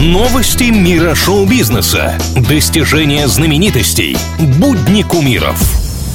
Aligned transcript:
Новости 0.00 0.70
мира 0.70 1.14
шоу-бизнеса. 1.14 2.18
Достижения 2.48 3.28
знаменитостей. 3.28 4.16
Будни 4.58 5.02
кумиров. 5.02 5.60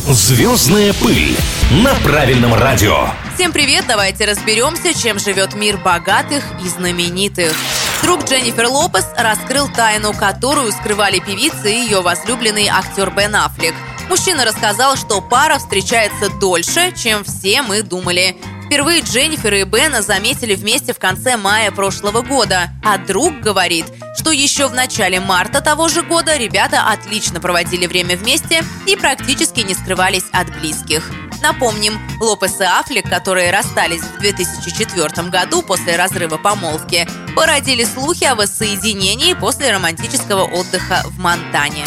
Звездная 0.10 0.92
пыль 0.94 1.38
на 1.84 1.94
правильном 2.04 2.56
радио. 2.56 3.10
Всем 3.36 3.52
привет, 3.52 3.86
давайте 3.88 4.26
разберемся, 4.26 5.00
чем 5.00 5.20
живет 5.20 5.54
мир 5.54 5.78
богатых 5.78 6.44
и 6.66 6.68
знаменитых. 6.68 7.54
Друг 8.02 8.26
Дженнифер 8.26 8.66
Лопес 8.66 9.06
раскрыл 9.16 9.68
тайну, 9.70 10.14
которую 10.14 10.72
скрывали 10.72 11.20
певицы 11.20 11.72
и 11.72 11.82
ее 11.86 12.02
возлюбленный 12.02 12.68
актер 12.68 13.12
Бен 13.12 13.36
Аффлек. 13.36 13.76
Мужчина 14.10 14.46
рассказал, 14.46 14.96
что 14.96 15.22
пара 15.22 15.60
встречается 15.60 16.32
дольше, 16.40 16.92
чем 16.98 17.24
все 17.24 17.62
мы 17.62 17.84
думали. 17.84 18.36
Впервые 18.66 19.02
Дженнифер 19.02 19.54
и 19.54 19.64
Бена 19.64 20.02
заметили 20.02 20.56
вместе 20.56 20.94
в 20.94 20.98
конце 20.98 21.38
мая 21.38 21.70
прошлого 21.72 22.22
года, 22.22 22.72
а 22.84 22.98
друг 22.98 23.40
говорит, 23.40 23.86
что 24.18 24.32
еще 24.32 24.68
в 24.68 24.74
начале 24.74 25.20
марта 25.20 25.62
того 25.62 25.88
же 25.88 26.02
года 26.02 26.36
ребята 26.36 26.90
отлично 26.90 27.40
проводили 27.40 27.86
время 27.86 28.18
вместе 28.18 28.64
и 28.88 28.96
практически 28.96 29.60
не 29.60 29.76
скрывались 29.76 30.26
от 30.32 30.52
близких. 30.60 31.12
Напомним, 31.44 32.00
Лопес 32.20 32.60
и 32.60 32.64
Аффлек, 32.64 33.08
которые 33.08 33.52
расстались 33.52 34.02
в 34.02 34.18
2004 34.18 35.30
году 35.30 35.62
после 35.62 35.96
разрыва 35.96 36.38
помолвки, 36.38 37.08
породили 37.36 37.84
слухи 37.84 38.24
о 38.24 38.34
воссоединении 38.34 39.34
после 39.34 39.72
романтического 39.72 40.44
отдыха 40.44 41.04
в 41.06 41.20
Монтане. 41.20 41.86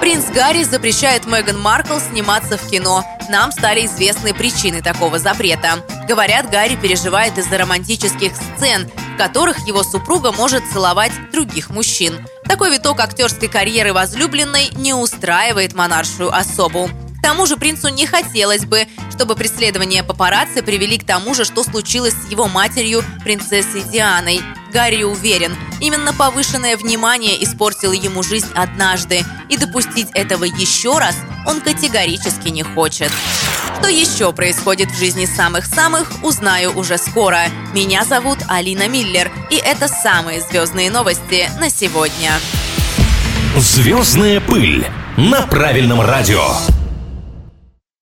Принц 0.00 0.26
Гарри 0.26 0.64
запрещает 0.64 1.26
Меган 1.26 1.58
Маркл 1.58 1.98
сниматься 1.98 2.58
в 2.58 2.68
кино. 2.68 3.04
Нам 3.30 3.52
стали 3.52 3.86
известны 3.86 4.34
причины 4.34 4.82
такого 4.82 5.18
запрета. 5.18 5.82
Говорят, 6.08 6.50
Гарри 6.50 6.76
переживает 6.76 7.38
из-за 7.38 7.56
романтических 7.56 8.32
сцен, 8.36 8.90
в 9.14 9.16
которых 9.16 9.66
его 9.66 9.82
супруга 9.82 10.32
может 10.32 10.62
целовать 10.70 11.12
других 11.32 11.70
мужчин. 11.70 12.18
Такой 12.46 12.70
виток 12.70 13.00
актерской 13.00 13.48
карьеры 13.48 13.94
возлюбленной 13.94 14.70
не 14.76 14.92
устраивает 14.92 15.74
монаршую 15.74 16.34
особу. 16.34 16.90
К 17.18 17.22
тому 17.22 17.46
же 17.46 17.56
принцу 17.56 17.88
не 17.88 18.06
хотелось 18.06 18.66
бы, 18.66 18.86
чтобы 19.10 19.34
преследования 19.34 20.04
папарацци 20.04 20.62
привели 20.62 20.98
к 20.98 21.06
тому 21.06 21.34
же, 21.34 21.46
что 21.46 21.64
случилось 21.64 22.12
с 22.12 22.30
его 22.30 22.48
матерью, 22.48 23.02
принцессой 23.22 23.82
Дианой. 23.82 24.42
Гарри 24.74 25.04
уверен, 25.04 25.56
именно 25.80 26.12
повышенное 26.12 26.76
внимание 26.76 27.42
испортило 27.42 27.92
ему 27.92 28.22
жизнь 28.22 28.48
однажды, 28.54 29.24
и 29.48 29.56
допустить 29.56 30.08
этого 30.12 30.44
еще 30.44 30.98
раз 30.98 31.16
он 31.46 31.62
категорически 31.62 32.48
не 32.48 32.62
хочет. 32.62 33.10
Что 33.84 33.92
еще 33.92 34.32
происходит 34.32 34.90
в 34.90 34.98
жизни 34.98 35.26
самых-самых, 35.26 36.24
узнаю 36.24 36.72
уже 36.74 36.96
скоро. 36.96 37.40
Меня 37.74 38.02
зовут 38.04 38.38
Алина 38.48 38.88
Миллер, 38.88 39.30
и 39.50 39.56
это 39.56 39.88
самые 39.88 40.40
звездные 40.40 40.90
новости 40.90 41.50
на 41.60 41.68
сегодня. 41.68 42.30
Звездная 43.58 44.40
пыль 44.40 44.86
на 45.18 45.42
правильном 45.42 46.00
радио. 46.00 46.40